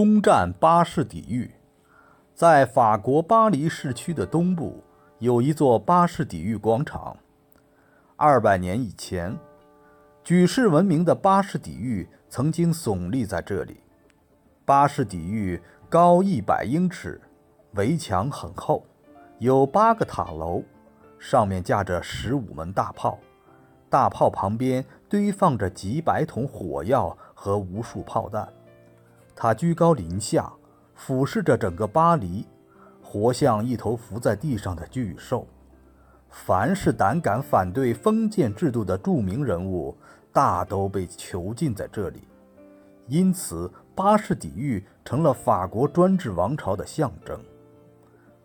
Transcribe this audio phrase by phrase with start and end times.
[0.00, 1.50] 攻占巴士底狱。
[2.34, 4.82] 在法国巴黎市区的东部，
[5.18, 7.14] 有一座巴士底狱广场。
[8.16, 9.36] 二百年以前，
[10.24, 13.82] 举世闻名的巴士底狱曾经耸立在这里。
[14.64, 15.60] 巴士底狱
[15.90, 17.20] 高一百英尺，
[17.72, 18.82] 围墙很厚，
[19.38, 20.62] 有八个塔楼，
[21.18, 23.18] 上面架着十五门大炮，
[23.90, 28.50] 大炮旁边堆放着几百桶火药和无数炮弹。
[29.42, 30.52] 它居高临下，
[30.94, 32.44] 俯视着整个巴黎，
[33.02, 35.46] 活像一头伏在地上的巨兽。
[36.28, 39.96] 凡是胆敢反对封建制度的著名人物，
[40.30, 42.28] 大都被囚禁在这里。
[43.06, 47.40] 因此，巴士底狱成了法国专制王朝的象征。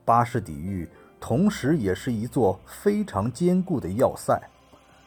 [0.05, 4.41] 巴士底狱同时也是一座非常坚固的要塞，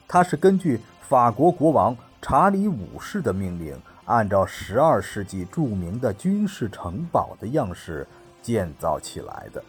[0.06, 3.75] 它是根据法国国王查理五世的命令，
[4.08, 8.06] 按照12世纪著名的军事城堡的样式
[8.42, 9.62] 建造起来的。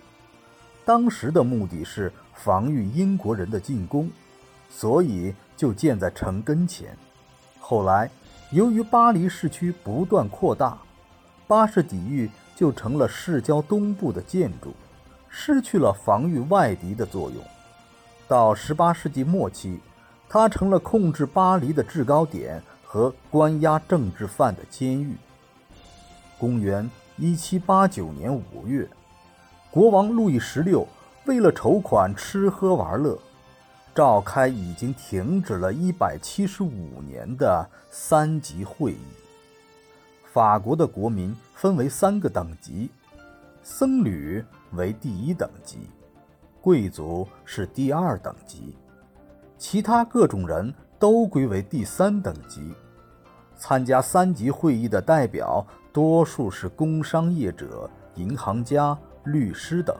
[0.83, 4.09] 当时的目的是防御英国人的进攻，
[4.69, 6.97] 所以就建在城根前。
[7.59, 8.09] 后来。
[8.51, 10.75] 由于巴黎市区不断扩大，
[11.45, 14.73] 巴士底狱就成了市郊东部的建筑，
[15.29, 17.43] 失去了防御外敌的作用。
[18.27, 19.79] 到18世纪末期，
[20.27, 22.59] 它成了控制巴黎的制高点
[22.91, 25.15] 和关押政治犯的监狱。
[26.39, 28.89] 公元1789年5月，
[29.69, 30.87] 国王路易十六
[31.25, 33.15] 为了筹款吃喝玩乐。
[33.93, 38.99] 召开已经停止了一百七十五年的三级会议。
[40.31, 42.89] 法国的国民分为三个等级：
[43.61, 45.89] 僧侣为第一等级，
[46.59, 48.75] 贵族是第二等级，
[49.59, 52.73] 其他各种人都归为第三等级。
[53.55, 59.95] 参加三级会议的代表多数是工商业者、银行家、律师等。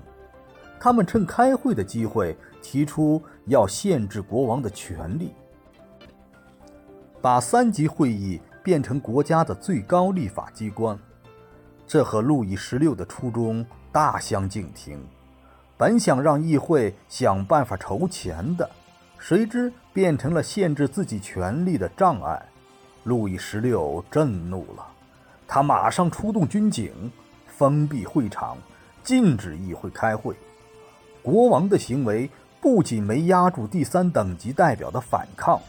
[0.80, 5.33] 他们趁开会的机会提出要限制国王的权利，
[7.21, 10.98] 把三级会议变成国家的最高立法机关。
[11.86, 15.05] 这和路易十六的初衷大相径庭。
[15.76, 18.70] 本想让议会想办法筹钱的，
[19.17, 22.42] 谁知变成了限制自己权力的障碍。
[23.04, 24.86] 路易十六震怒了，
[25.45, 27.11] 他马上出动军警，
[27.48, 28.58] 封闭会场，
[29.04, 30.33] 禁止议会开会。
[31.21, 32.30] 国王的行为
[32.61, 35.60] 不仅没压住第三等级代表的反抗，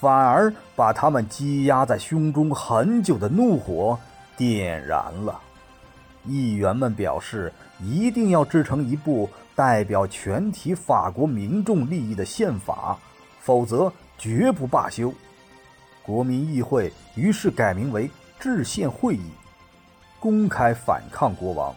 [0.00, 3.98] 反而把他们积压在胸中很久的怒火
[4.38, 5.38] 点燃了。
[6.24, 12.98] 议员们表示，一定要制成一部代表全体法国民众利益的宪法，
[13.46, 15.14] 否则绝不罢休。
[16.02, 19.30] 国民议会于是改名为制宪会议，
[20.18, 21.72] 公开反抗国王。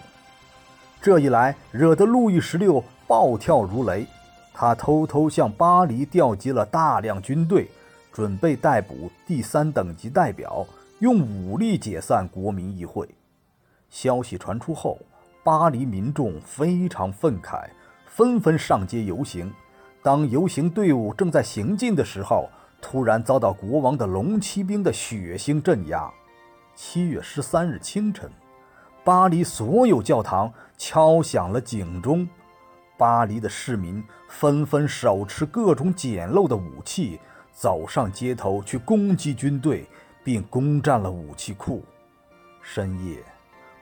[1.00, 2.84] 这一来，惹得路易十六。
[3.06, 4.06] 暴跳如雷，
[4.53, 7.68] 他偷偷向巴黎调集了大量军队，
[8.12, 10.66] 准备逮捕第三等级代表，
[11.00, 13.09] 用武力解散国民议会。
[13.90, 15.00] 消息传出后，
[15.44, 17.68] 巴黎民众非常愤慨，
[18.06, 19.51] 纷纷上街游行。
[20.02, 22.50] 当游行队伍正在行进的时候，
[22.82, 26.10] 突然遭到国王的龙骑兵的血腥镇压。
[26.74, 28.32] 七月十三日清晨，
[29.04, 32.28] 巴黎所有教堂敲响了警钟。
[32.98, 37.20] 巴黎的市民纷纷手持各种简陋的武器，
[37.52, 39.86] 走上街头去攻击军队，
[40.24, 41.84] 并攻占了武器库。
[42.62, 43.22] 深夜，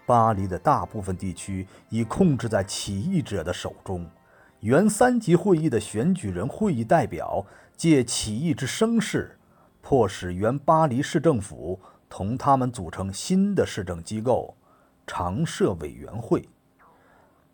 [0.07, 4.09] 巴黎的大部分地区已控制在起义者的手中。
[4.61, 7.45] 原三级会议的选举人会议代表
[7.75, 9.37] 借起义之声势，
[9.81, 11.79] 迫使原巴黎市政府
[12.09, 14.55] 同他们组成新的市政机构——
[15.07, 16.47] 常设委员会。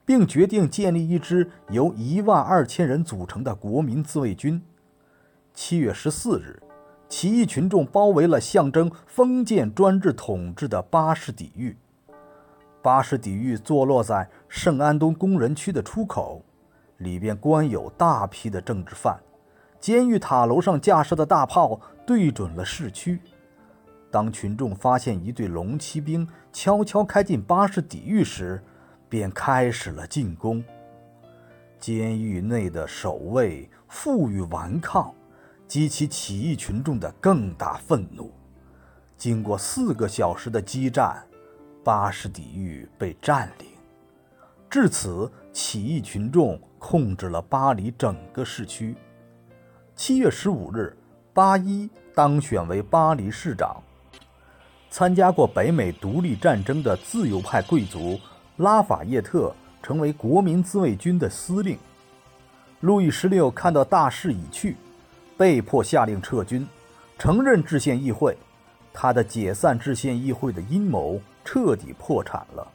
[0.05, 4.61] 并决定建立一支由一万二千人组成的国民自卫军。
[5.53, 6.61] 七月十四日，
[7.07, 11.77] 起义群众包围了象征封建专制统治的巴士底狱。
[12.81, 16.43] 巴士底狱坐落在圣安东工人区的出口，
[17.03, 19.19] 里边关有大批的政治犯。
[19.79, 23.19] 监狱塔楼上架设的大炮对准了市区。
[24.09, 28.63] 当群众发现一队龙骑兵悄悄开进巴士底狱时，
[29.09, 30.63] 便开始了进攻。
[31.79, 35.13] 监狱内的守卫负隅顽抗，
[35.67, 38.31] 激起起义群众的更大愤怒。
[39.17, 41.21] 经过四个小时的激战，
[41.83, 43.72] 巴士底狱被占领。
[44.73, 48.95] 至此，起义群众控制了巴黎整个市区。
[49.95, 50.97] 七月十五日，
[51.31, 53.79] 巴伊当选为巴黎市长。
[54.89, 58.19] 参加过北美独立战争的自由派贵族
[58.57, 59.53] 拉法叶特
[59.83, 61.77] 成为国民自卫军的司令。
[62.79, 64.75] 路易十六看到大势已去，
[65.37, 66.67] 被迫下令撤军，
[67.19, 68.35] 承认制宪议会。
[68.91, 72.67] 他的解散制宪议会的阴谋彻底破产了。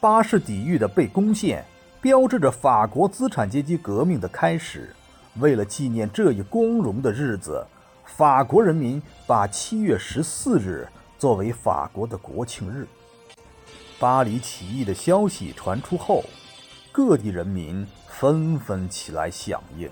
[0.00, 1.64] 巴士底狱的被攻陷，
[2.00, 4.94] 标志着法国资产阶级革命的开始。
[5.40, 7.66] 为了纪念这一光荣的日子，
[8.04, 12.86] 法国人民把七月十四日作为法国的国庆日。
[13.98, 16.22] 巴黎起义的消息传出后，
[16.92, 19.90] 各地人民纷纷起来响应。